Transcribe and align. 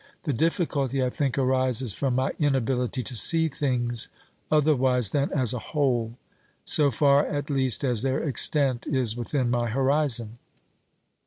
The 0.23 0.33
difficulty, 0.33 1.03
I 1.03 1.11
think, 1.11 1.37
arises 1.37 1.93
from 1.93 2.15
my 2.15 2.31
inability 2.39 3.03
to 3.03 3.13
see 3.13 3.47
things 3.49 4.07
otherwise 4.49 5.11
than 5.11 5.31
as 5.31 5.53
a 5.53 5.59
whole, 5.59 6.17
so 6.65 6.89
far 6.89 7.23
at 7.27 7.51
least 7.51 7.83
as 7.83 8.01
their 8.01 8.23
extent 8.23 8.87
is 8.87 9.15
within 9.15 9.51
my 9.51 9.69
horizon. 9.69 10.39